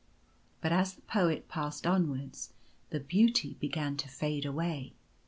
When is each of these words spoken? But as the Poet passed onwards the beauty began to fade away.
But 0.61 0.71
as 0.71 0.95
the 0.95 1.03
Poet 1.03 1.47
passed 1.47 1.85
onwards 1.85 2.53
the 2.89 2.99
beauty 2.99 3.53
began 3.59 3.97
to 3.97 4.09
fade 4.09 4.45
away. 4.47 4.93